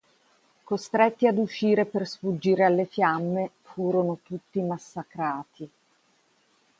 Costretti 0.63 1.27
ad 1.27 1.37
uscire 1.37 1.85
per 1.85 2.07
sfuggire 2.07 2.65
alle 2.65 2.85
fiamme, 2.85 3.51
furono 3.61 4.17
tutti 4.23 4.59
massacrati. 4.61 5.69